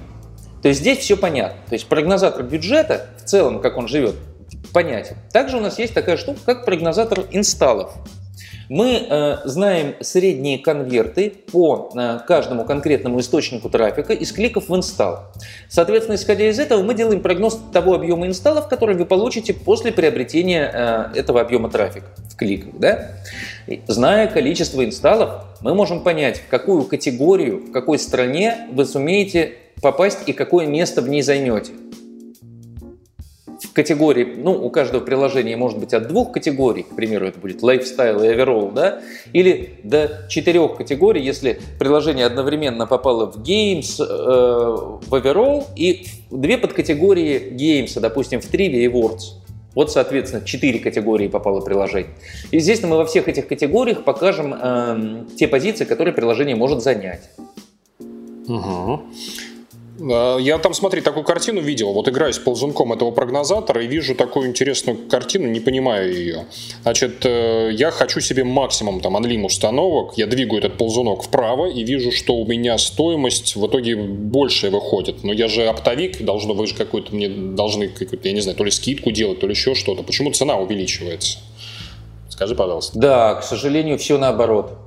[0.62, 1.60] То есть здесь все понятно.
[1.67, 4.15] То есть прогнозатор бюджета в целом, как он живет,
[4.73, 5.15] понятен.
[5.31, 7.93] Также у нас есть такая штука, как прогнозатор инсталлов.
[8.73, 15.25] Мы э, знаем средние конверты по э, каждому конкретному источнику трафика из кликов в инсталл.
[15.67, 20.71] Соответственно, исходя из этого, мы делаем прогноз того объема инсталлов, который вы получите после приобретения
[21.13, 22.79] э, этого объема трафика в кликах.
[22.79, 23.12] Да?
[23.88, 30.19] Зная количество инсталлов, мы можем понять, в какую категорию, в какой стране вы сумеете попасть
[30.27, 31.73] и какое место в ней займете
[33.71, 37.63] в категории, ну, у каждого приложения может быть от двух категорий, к примеру, это будет
[37.63, 38.99] lifestyle и overall, да,
[39.31, 46.57] или до четырех категорий, если приложение одновременно попало в games, э, в overall и две
[46.57, 49.38] подкатегории games, допустим, в trivia и words.
[49.73, 52.12] Вот, соответственно, четыре категории попало приложение.
[52.51, 57.29] И здесь мы во всех этих категориях покажем э, те позиции, которые приложение может занять.
[58.49, 59.01] Угу.
[59.99, 61.93] А, я там, смотри, такую картину видел.
[61.93, 66.45] Вот играю с ползунком этого прогнозатора и вижу такую интересную картину, не понимаю ее.
[66.84, 71.84] Значит, э, я хочу себе максимум там анлим установок, я двигаю этот ползунок вправо и
[71.84, 75.23] вижу, что у меня стоимость в итоге больше выходит.
[75.23, 78.63] Но я же оптовик, должно вы же какую-то мне должны какую-то, я не знаю, то
[78.63, 80.04] ли скидку делать, то ли еще что-то.
[80.04, 81.39] Почему цена увеличивается?
[82.30, 82.97] Скажи, пожалуйста.
[82.97, 84.77] Да, к сожалению, все наоборот.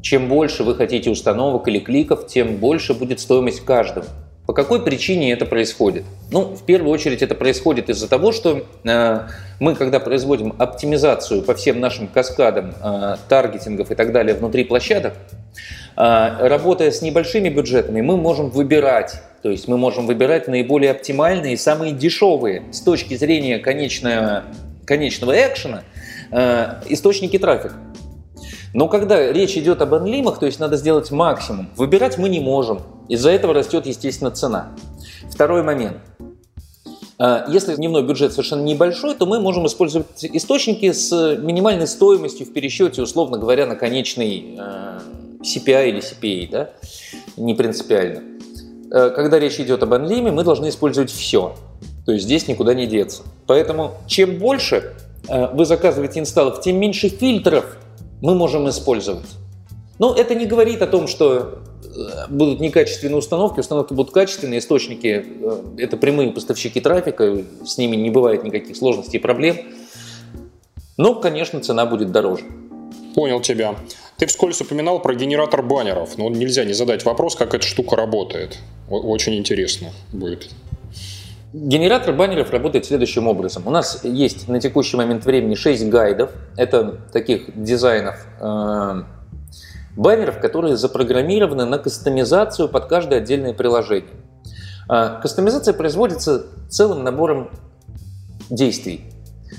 [0.00, 4.06] Чем больше вы хотите установок или кликов, тем больше будет стоимость каждого.
[4.46, 6.04] По какой причине это происходит?
[6.32, 9.28] Ну, в первую очередь это происходит из-за того, что э,
[9.60, 15.14] мы, когда производим оптимизацию по всем нашим каскадам э, таргетингов и так далее внутри площадок,
[15.96, 21.56] э, работая с небольшими бюджетами, мы можем выбирать, то есть мы можем выбирать наиболее оптимальные,
[21.56, 24.42] самые дешевые с точки зрения конечного,
[24.84, 25.84] конечного экшена
[26.32, 27.76] э, источники трафика.
[28.74, 32.80] Но когда речь идет об анлимах, то есть надо сделать максимум, выбирать мы не можем.
[33.12, 34.70] Из-за этого растет, естественно, цена.
[35.30, 35.98] Второй момент.
[37.18, 42.54] А, если дневной бюджет совершенно небольшой, то мы можем использовать источники с минимальной стоимостью в
[42.54, 45.00] пересчете, условно говоря, на конечный э,
[45.42, 46.70] CPI или CPA, да?
[47.36, 48.22] не принципиально.
[48.90, 51.54] Э, когда речь идет об анлиме, мы должны использовать все.
[52.06, 53.24] То есть здесь никуда не деться.
[53.46, 54.94] Поэтому чем больше
[55.28, 57.76] вы заказываете инсталлов, тем меньше фильтров
[58.22, 59.28] мы можем использовать.
[60.02, 65.24] Но это не говорит о том, что э, будут некачественные установки, установки будут качественные, источники–
[65.78, 69.58] это прямые поставщики трафика, с ними не бывает никаких сложностей и проблем.
[70.96, 72.42] Но, конечно, цена будет дороже.
[73.14, 73.76] Понял тебя.
[74.18, 78.58] Ты вскользь упоминал про генератор баннеров, но нельзя не задать вопрос, как эта штука работает.
[78.90, 80.50] Очень интересно будет.
[81.52, 83.68] Генератор баннеров работает следующим образом.
[83.68, 86.32] У нас есть на текущий момент времени 6 гайдов.
[86.56, 89.02] Это таких дизайнов э,
[89.96, 94.10] баннеров, которые запрограммированы на кастомизацию под каждое отдельное приложение.
[94.90, 97.50] Э, кастомизация производится целым набором
[98.50, 99.12] действий.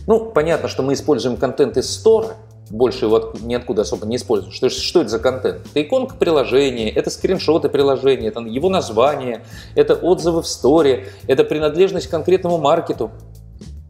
[0.07, 2.35] Ну, понятно, что мы используем контент из стора,
[2.69, 4.51] больше его ниоткуда особо не использую.
[4.51, 5.61] Что, что это за контент?
[5.67, 12.07] Это иконка приложения, это скриншоты приложения, это его название, это отзывы в сторе, это принадлежность
[12.07, 13.11] к конкретному маркету.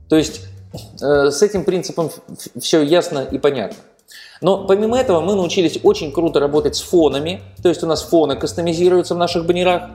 [0.09, 0.41] То есть
[1.01, 2.09] э, с этим принципом
[2.59, 3.77] все ясно и понятно.
[4.43, 8.35] Но помимо этого мы научились очень круто работать с фонами, то есть у нас фоны
[8.35, 9.91] кастомизируются в наших баннерах,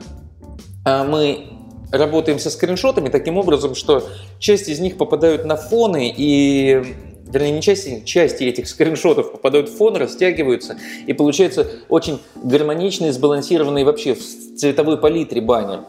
[0.84, 1.48] а мы
[1.92, 4.02] работаем со скриншотами таким образом, что
[4.38, 6.82] часть из них попадают на фоны и
[7.26, 13.84] вернее, не части, части этих скриншотов попадают в фон, растягиваются, и получается очень гармоничный, сбалансированный
[13.84, 14.22] вообще в
[14.56, 15.84] цветовой палитре баннер.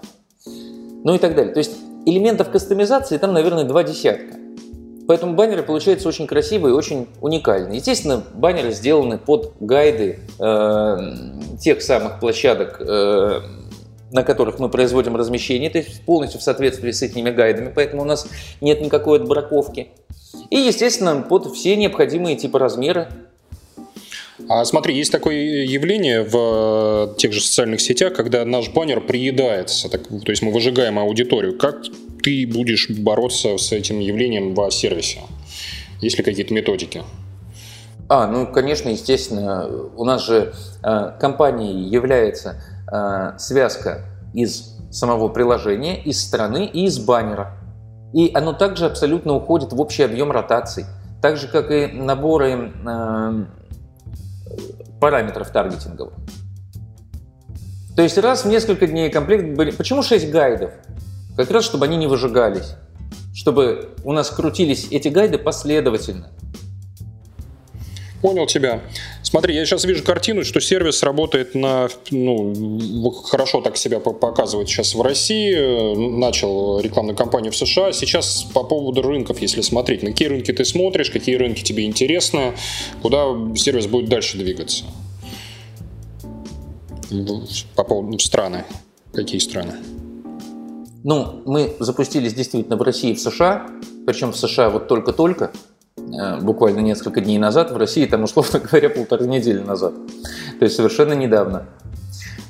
[0.45, 1.53] Ну и так далее.
[1.53, 4.38] То есть элементов кастомизации там, наверное, два десятка.
[5.09, 7.77] Поэтому баннеры получаются очень красивые и очень уникальные.
[7.77, 10.97] Естественно, баннеры сделаны под гайды э,
[11.59, 13.41] тех самых площадок, э,
[14.11, 18.05] на которых мы производим размещение, то есть полностью в соответствии с этими гайдами, поэтому у
[18.05, 18.27] нас
[18.61, 19.87] нет никакой отбраковки.
[20.51, 23.07] И, естественно, под все необходимые типа размеры.
[24.47, 30.07] А смотри, есть такое явление в тех же социальных сетях, когда наш баннер приедается, так,
[30.07, 31.57] то есть мы выжигаем аудиторию.
[31.57, 31.81] Как
[32.21, 35.19] ты будешь бороться с этим явлением в сервисе?
[36.01, 37.03] Есть ли какие-то методики?
[38.07, 39.67] А, ну, конечно, естественно.
[39.95, 40.53] У нас же
[40.83, 47.57] э, компанией является э, связка из самого приложения, из страны и из баннера.
[48.13, 50.85] И оно также абсолютно уходит в общий объем ротаций.
[51.21, 53.45] Так же, как и наборы э,
[54.99, 56.13] параметров таргетинговых.
[57.95, 59.77] То есть раз в несколько дней комплект.
[59.77, 60.71] Почему 6 гайдов?
[61.39, 62.75] Как раз, чтобы они не выжигались.
[63.33, 66.33] Чтобы у нас крутились эти гайды последовательно.
[68.21, 68.81] Понял тебя.
[69.23, 74.93] Смотри, я сейчас вижу картину, что сервис работает на, ну, хорошо так себя показывает сейчас
[74.93, 77.93] в России, начал рекламную кампанию в США.
[77.93, 82.53] Сейчас по поводу рынков, если смотреть, на какие рынки ты смотришь, какие рынки тебе интересны,
[83.01, 84.83] куда сервис будет дальше двигаться?
[87.75, 88.65] По поводу страны.
[89.13, 89.75] Какие страны?
[91.03, 93.67] Ну, мы запустились действительно в России в США,
[94.05, 95.51] причем в США вот только-только,
[96.17, 99.93] Э, буквально несколько дней назад, в России там, условно говоря, полторы недели назад.
[100.59, 101.65] То есть совершенно недавно.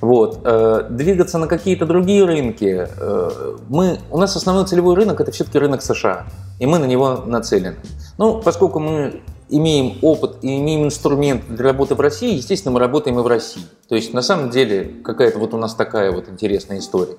[0.01, 0.39] Вот.
[0.43, 2.87] Э, двигаться на какие-то другие рынки.
[2.97, 6.27] Э, мы, у нас основной целевой рынок– это все-таки рынок США,
[6.59, 7.75] и мы на него нацелены.
[8.17, 13.19] Ну, поскольку мы имеем опыт и имеем инструмент для работы в России, естественно, мы работаем
[13.19, 13.63] и в России.
[13.87, 17.17] То есть, на самом деле, какая-то вот у нас такая вот интересная история.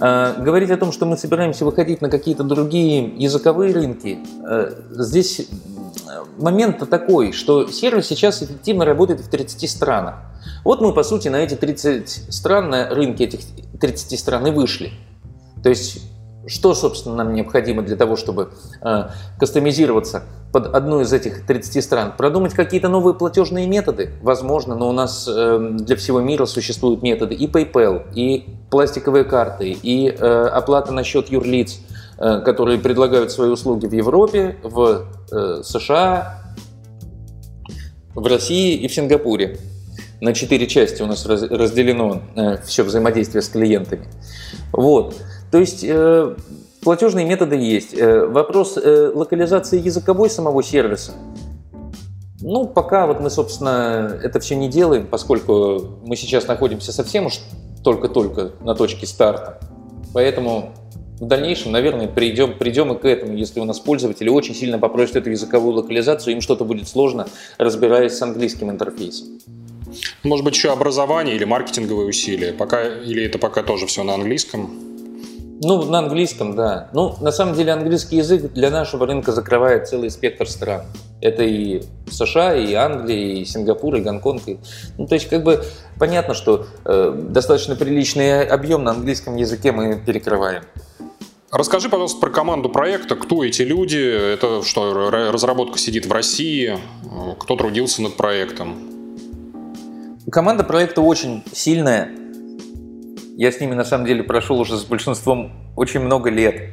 [0.00, 5.48] А, говорить о том, что мы собираемся выходить на какие-то другие языковые рынки, а, здесь
[6.38, 10.16] момент такой, что сервис сейчас эффективно работает в 30 странах.
[10.64, 13.40] Вот мы, по сути, на эти 30 стран, на рынке этих
[13.80, 14.92] 30 стран и вышли.
[15.62, 16.02] То есть
[16.46, 18.50] что, собственно, нам необходимо для того, чтобы
[18.82, 19.04] э,
[19.38, 22.12] кастомизироваться под одну из этих 30 стран?
[22.16, 24.10] Продумать какие-то новые платежные методы?
[24.22, 29.70] Возможно, но у нас э, для всего мира существуют методы и PayPal, и пластиковые карты,
[29.70, 31.80] и э, оплата на счет юрлиц,
[32.16, 35.04] которые предлагают свои услуги в Европе, в
[35.64, 36.42] США,
[38.14, 39.58] в России и в Сингапуре.
[40.20, 42.22] На четыре части у нас разделено
[42.64, 44.06] все взаимодействие с клиентами.
[44.70, 45.16] Вот.
[45.54, 46.34] То есть э,
[46.82, 47.94] платежные методы есть.
[47.94, 51.12] Э, вопрос э, локализации языковой самого сервиса.
[52.40, 57.38] Ну, пока вот мы, собственно, это все не делаем, поскольку мы сейчас находимся совсем уж
[57.84, 59.60] только-только на точке старта.
[60.12, 60.72] Поэтому
[61.20, 65.14] в дальнейшем, наверное, придем, придем и к этому, если у нас пользователи очень сильно попросят
[65.14, 69.38] эту языковую локализацию, им что-то будет сложно, разбираясь с английским интерфейсом.
[70.24, 74.93] Может быть, еще образование или маркетинговые усилия, пока, или это пока тоже все на английском?
[75.64, 76.90] Ну, на английском, да.
[76.92, 80.82] Ну, на самом деле, английский язык для нашего рынка закрывает целый спектр стран.
[81.22, 84.42] Это и США, и Англия, и Сингапур, и Гонконг.
[84.46, 84.58] И...
[84.98, 85.64] Ну, то есть, как бы
[85.98, 90.64] понятно, что э, достаточно приличный объем на английском языке мы перекрываем.
[91.50, 93.16] Расскажи, пожалуйста, про команду проекта.
[93.16, 93.96] Кто эти люди?
[93.96, 96.78] Это что, разработка сидит в России?
[97.38, 98.90] Кто трудился над проектом?
[100.30, 102.10] Команда проекта очень сильная.
[103.36, 106.70] Я с ними, на самом деле, прошел уже с большинством очень много лет.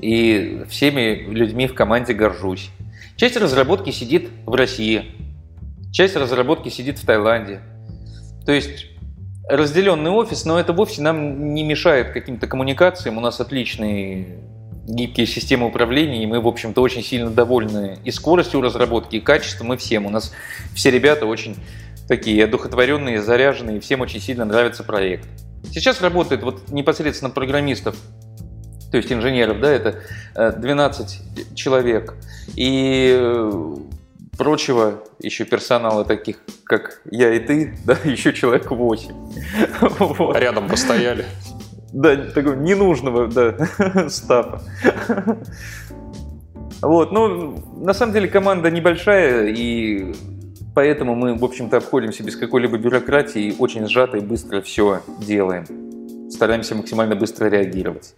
[0.00, 2.70] И всеми людьми в команде горжусь.
[3.16, 5.04] Часть разработки сидит в России,
[5.92, 7.60] часть разработки сидит в Таиланде.
[8.44, 8.86] То есть
[9.48, 13.16] разделенный офис, но это вовсе нам не мешает каким-то коммуникациям.
[13.16, 14.38] У нас отличные
[14.88, 19.72] гибкие системы управления, и мы, в общем-то, очень сильно довольны и скоростью разработки, и качеством,
[19.74, 20.06] и всем.
[20.06, 20.32] У нас
[20.74, 21.56] все ребята очень
[22.08, 25.28] такие одухотворенные, заряженные, и всем очень сильно нравится проект.
[25.78, 27.96] Сейчас работает вот непосредственно программистов
[28.90, 30.00] то есть инженеров, да, это
[30.34, 32.14] 12 э, человек.
[32.56, 33.74] И э,
[34.38, 39.14] прочего еще персонала таких, как я и ты, да, еще человек 8.
[39.98, 40.36] Вот.
[40.36, 41.26] Рядом постояли.
[41.92, 44.62] Да, такого ненужного, да, стафа.
[46.80, 50.14] Вот, ну, на самом деле команда небольшая, и
[50.74, 55.66] поэтому мы, в общем-то, обходимся без какой-либо бюрократии, очень сжато и быстро все делаем.
[56.30, 58.14] Стараемся максимально быстро реагировать.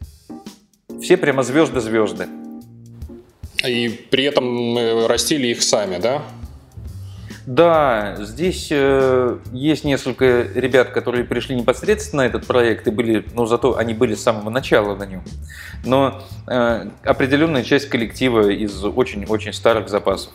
[1.01, 2.27] Все прямо звезды-звезды.
[3.67, 6.23] И при этом э, растили их сами, да?
[7.47, 13.47] Да, здесь э, есть несколько ребят, которые пришли непосредственно на этот проект и были, ну
[13.47, 15.23] зато они были с самого начала на нем.
[15.85, 20.33] Но э, определенная часть коллектива из очень-очень старых запасов.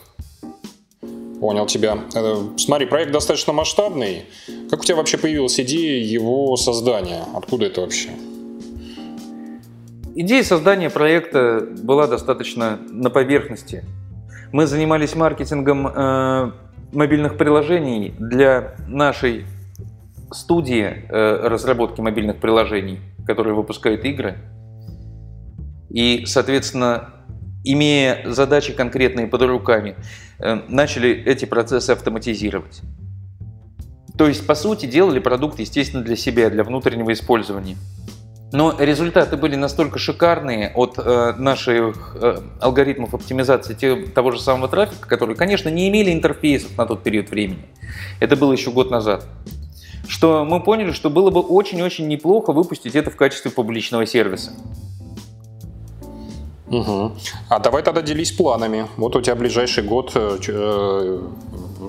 [1.40, 1.98] Понял тебя.
[2.14, 4.24] Э, смотри, проект достаточно масштабный.
[4.70, 7.24] Как у тебя вообще появилась идея его создания?
[7.34, 8.10] Откуда это вообще?
[10.14, 13.84] Идея создания проекта была достаточно на поверхности.
[14.50, 16.52] Мы занимались маркетингом э,
[16.92, 19.44] мобильных приложений для нашей
[20.30, 24.38] студии э, разработки мобильных приложений, которая выпускает игры.
[25.90, 27.10] И, соответственно,
[27.72, 29.96] имея задачи конкретные под руками,
[30.38, 32.80] э, начали эти процессы автоматизировать.
[34.16, 37.76] То есть, по сути, делали продукт, естественно, для себя, для внутреннего использования.
[38.52, 44.68] Но результаты были настолько шикарные от э, наших э, алгоритмов оптимизации те, того же самого
[44.68, 47.66] трафика, которые, конечно, не имели интерфейсов на тот период времени.
[48.20, 49.26] Это было еще год назад.
[50.08, 54.52] Что мы поняли, что было бы очень-очень неплохо выпустить это в качестве публичного сервиса.
[56.68, 57.12] Угу.
[57.48, 58.88] А давай тогда делись планами.
[58.96, 61.20] Вот у тебя ближайший год, э, э,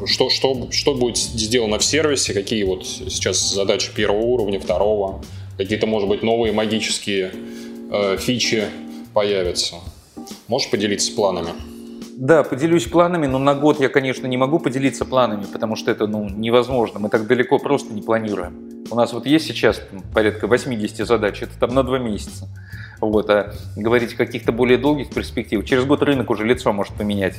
[0.06, 5.22] что, что, что будет сделано в сервисе, какие вот сейчас задачи первого уровня, второго,
[5.58, 7.32] какие-то, может быть, новые магические
[7.92, 8.66] э, фичи
[9.13, 9.78] появятся.
[10.48, 11.50] Можешь поделиться планами?
[12.18, 16.08] Да, поделюсь планами, но на год я, конечно, не могу поделиться планами, потому что это
[16.08, 17.00] ну, невозможно.
[17.00, 18.86] Мы так далеко просто не планируем.
[18.90, 19.82] У нас вот есть сейчас
[20.13, 22.48] порядка 80 задач, это там на два месяца.
[23.00, 27.36] Вот, а говорить о каких-то более долгих перспективах, через год рынок уже лицо может поменять.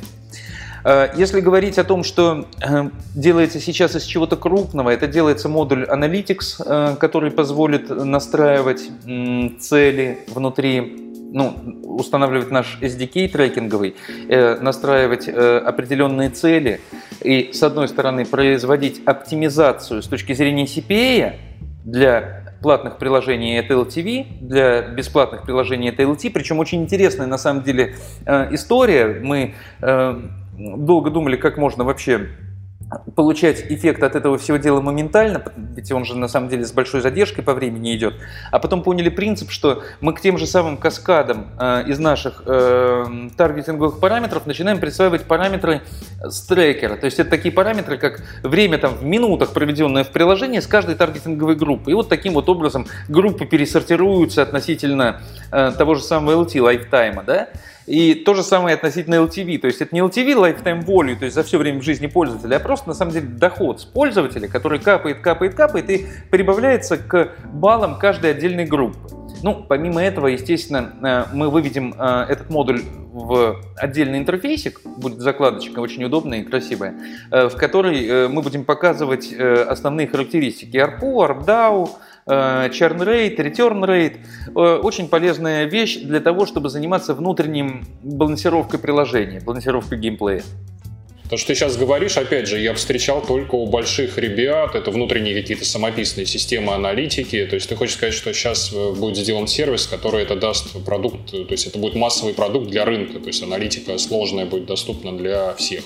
[0.85, 5.85] Э, если говорить о том, что э, делается сейчас из чего-то крупного, это делается модуль
[5.85, 8.90] Analytics, э, который позволит настраивать
[9.61, 13.97] цели внутри ну, устанавливать наш SDK трекинговый,
[14.29, 16.81] настраивать определенные цели
[17.23, 21.35] и, с одной стороны, производить оптимизацию с точки зрения CPA
[21.85, 26.31] для платных приложений это LTV, для бесплатных приложений это LT.
[26.31, 27.94] Причем очень интересная на самом деле
[28.51, 29.21] история.
[29.23, 29.55] Мы
[30.59, 32.29] долго думали, как можно вообще
[33.14, 35.42] получать эффект от этого всего дела моментально,
[35.77, 38.14] ведь он же на самом деле с большой задержкой по времени идет,
[38.51, 43.29] а потом поняли принцип, что мы к тем же самым каскадам э, из наших э,
[43.37, 45.83] таргетинговых параметров начинаем присваивать параметры
[46.22, 46.96] с трекера.
[46.96, 50.94] То есть это такие параметры, как время там, в минутах, проведенное в приложении с каждой
[50.94, 51.90] таргетинговой группы.
[51.90, 55.20] И вот таким вот образом группы пересортируются относительно
[55.53, 57.22] э, того же самого LT, лайфтайма.
[57.22, 57.48] Да?
[57.88, 59.59] И то же самое относительно LTV.
[59.59, 62.61] То есть это не LTV lifetime value, то есть за все время жизни пользователя, а
[62.61, 67.98] просто на самом деле доход с пользователя, который капает, капает, капает и прибавляется к баллам
[67.98, 68.98] каждой отдельной группы.
[69.42, 72.82] Ну, помимо этого, естественно, э, мы выведем э, этот модуль
[73.12, 76.95] в отдельный интерфейсик, будет закладочка очень удобная и красивая,
[77.30, 81.91] э, в которой мы будем показывать основные характеристики ARPU, ARPDAO,
[82.29, 84.81] churn rate, return rate.
[84.81, 90.43] Очень полезная вещь для того, чтобы заниматься внутренним балансировкой приложения, балансировкой геймплея.
[91.29, 95.35] То, что ты сейчас говоришь, опять же, я встречал только у больших ребят, это внутренние
[95.39, 97.45] какие-то самописные системы аналитики.
[97.45, 101.31] То есть ты хочешь сказать, что сейчас э, будет сделан сервис, который это даст продукт,
[101.31, 105.53] то есть это будет массовый продукт для рынка, то есть аналитика сложная будет доступна для
[105.55, 105.85] всех.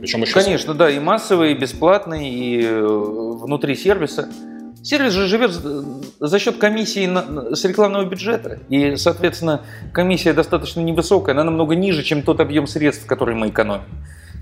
[0.00, 0.34] Причем еще...
[0.34, 4.28] Конечно, да, и массовый, и бесплатный, и э, внутри сервиса.
[4.88, 8.60] Сервис же живет за счет комиссии на, с рекламного бюджета.
[8.70, 9.60] И, соответственно,
[9.92, 13.84] комиссия достаточно невысокая, она намного ниже, чем тот объем средств, который мы экономим.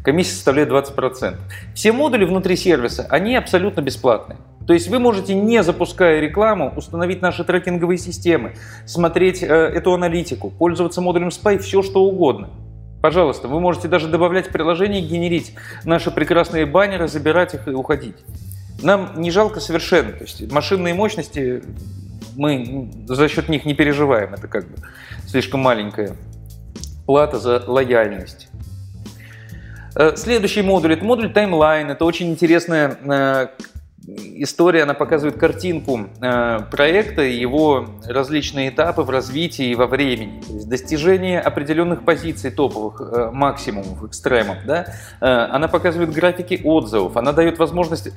[0.05, 1.35] Комиссия составляет 20%.
[1.75, 4.39] Все модули внутри сервиса, они абсолютно бесплатные.
[4.69, 10.51] То есть вы можете, не запуская рекламу, установить наши трекинговые системы, смотреть э, эту аналитику,
[10.51, 12.51] пользоваться модулем Spy, все что угодно.
[13.03, 18.15] Пожалуйста, вы можете даже добавлять приложение, генерить наши прекрасные баннеры, забирать их и уходить.
[18.83, 20.13] Нам не жалко совершенно.
[20.13, 21.63] То есть машинные мощности
[22.37, 24.35] мы за счет них не переживаем.
[24.35, 24.77] Это как бы
[25.27, 26.17] слишком маленькая
[27.07, 28.49] плата за лояльность.
[29.95, 31.91] Э, следующий модуль– это модуль таймлайн.
[31.91, 33.49] Это очень интересная э,
[34.07, 40.43] история, она показывает картинку э, проекта его различные этапы в развитии и во времени.
[40.47, 44.59] То есть достижение определенных позиций топовых, максимумов, экстремов.
[44.67, 44.87] Да?
[45.21, 48.09] Она показывает графики отзывов, она дает возможность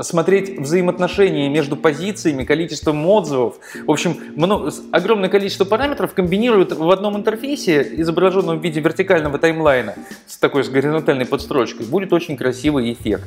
[0.00, 3.56] смотреть взаимоотношения между позициями, количеством отзывов.
[3.86, 9.94] В общем, много, огромное количество параметров комбинируют в одном интерфейсе, изображенном в виде вертикального таймлайна
[10.26, 11.86] с такой с горизонтальной подстрочкой.
[11.86, 13.24] Будет очень красивый эффект.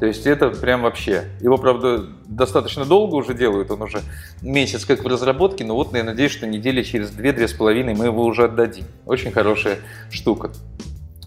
[0.00, 1.24] То есть это прям вообще.
[1.40, 4.00] Его, правда, достаточно долго уже делают, он уже
[4.40, 8.06] месяц как в разработке, но вот я надеюсь, что недели через две-две с половиной мы
[8.06, 8.84] его уже отдадим.
[9.04, 9.76] Очень хорошая
[10.10, 10.52] штука.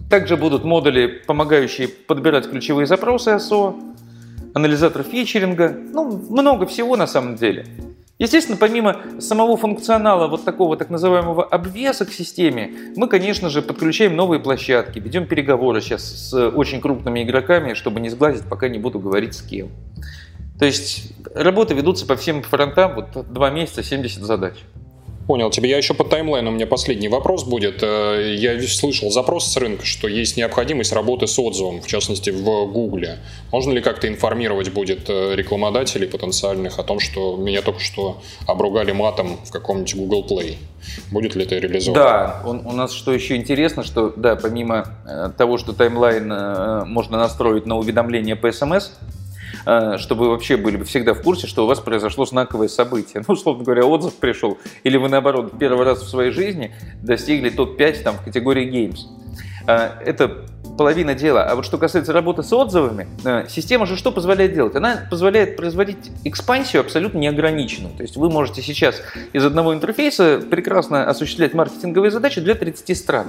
[0.09, 3.75] Также будут модули, помогающие подбирать ключевые запросы АСО,
[4.55, 7.67] анализатор фичеринга, ну, много всего на самом деле.
[8.23, 14.15] Естественно, помимо самого функционала вот такого так называемого обвеса к системе, мы, конечно же, подключаем
[14.15, 18.97] новые площадки, ведем переговоры сейчас с очень крупными игроками, чтобы не сглазить, пока не буду
[18.99, 19.71] говорить с кем.
[20.57, 24.53] То есть работы ведутся по всем фронтам, вот два месяца, 70 задач.
[25.27, 25.69] Понял тебе.
[25.69, 27.81] Я еще по таймлайну, у меня последний вопрос будет.
[27.81, 32.65] Э, я слышал запрос с рынка, что есть необходимость работы с отзывом, в частности в
[32.71, 33.19] Гугле.
[33.51, 38.91] Можно ли как-то информировать будет э, рекламодателей потенциальных о том, что меня только что обругали
[38.91, 40.57] матом в каком-нибудь Google Play?
[41.09, 42.03] Будет ли это реализовано?
[42.03, 47.17] Да, он, у нас что еще интересно, что да, помимо э, того, что таймлайн можно
[47.17, 48.91] настроить на уведомления по смс,
[49.61, 53.23] чтобы вы вообще были всегда в курсе, что у вас произошло знаковое событие.
[53.27, 58.03] Ну, условно говоря, отзыв пришел, или вы, наоборот, первый раз в своей жизни достигли топ-5
[58.03, 58.99] там, в категории Games.
[59.67, 60.45] Э, это
[60.77, 61.43] половина дела.
[61.43, 64.75] А вот что касается работы с отзывами, э, система же что позволяет делать?
[64.75, 67.95] Она позволяет производить экспансию абсолютно неограниченную.
[67.95, 69.01] То есть вы можете сейчас
[69.33, 73.27] из одного интерфейса прекрасно осуществлять маркетинговые задачи для 30 стран.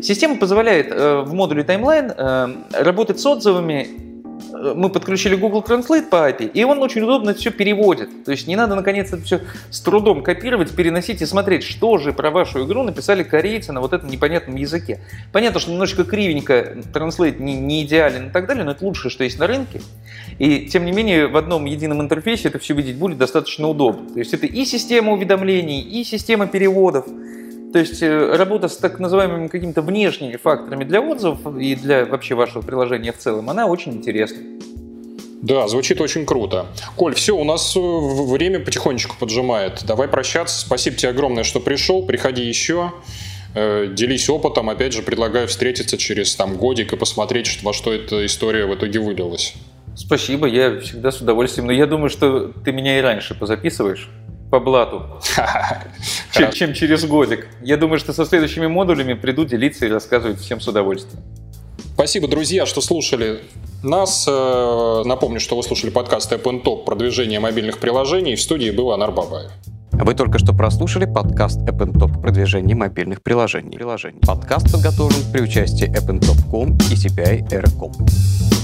[0.00, 4.11] Система позволяет в модуле Timeline работать с отзывами
[4.52, 8.24] мы подключили Google Translate по API, и он очень удобно все переводит.
[8.24, 9.40] То есть не надо, наконец, это все
[9.70, 13.92] с трудом копировать, переносить и смотреть, что же про вашу игру написали корейцы на вот
[13.92, 15.00] этом непонятном языке.
[15.32, 19.24] Понятно, что немножечко кривенько Translate не, не идеален и так далее, но это лучшее, что
[19.24, 19.80] есть на рынке.
[20.38, 24.10] И, тем не менее, в одном едином интерфейсе это все видеть будет достаточно удобно.
[24.10, 27.06] То есть это и система уведомлений, и система переводов.
[27.72, 32.34] То есть э, работа с так называемыми какими-то внешними факторами для отзывов и для вообще
[32.34, 34.38] вашего приложения в целом, она очень интересна.
[35.40, 36.66] Да, звучит очень круто.
[36.96, 39.84] Коль, все, у нас э, время потихонечку поджимает.
[39.86, 40.60] Давай прощаться.
[40.60, 42.06] Спасибо тебе огромное, что пришел.
[42.06, 42.92] Приходи еще.
[43.54, 44.70] Э, делись опытом.
[44.70, 49.00] Опять же, предлагаю встретиться через там годик и посмотреть, во что эта история в итоге
[49.00, 49.54] вылилась.
[49.96, 51.66] Спасибо, я всегда с удовольствием.
[51.66, 54.08] Но я думаю, что ты меня и раньше позаписываешь
[54.52, 55.06] по блату,
[56.32, 57.48] чем, чем через годик.
[57.62, 61.24] Я думаю, что со следующими модулями приду делиться и рассказывать всем с удовольствием.
[61.94, 63.40] Спасибо, друзья, что слушали
[63.82, 64.26] нас.
[64.28, 68.34] Э, напомню, что вы слушали подкаст App Top продвижение мобильных приложений.
[68.34, 69.50] В студии был Анар Бабаев.
[69.92, 73.78] Вы только что прослушали подкаст App Top продвижение мобильных приложений.
[74.26, 78.61] Подкаст подготовлен при участии AppnTop.com и CPI Air.com.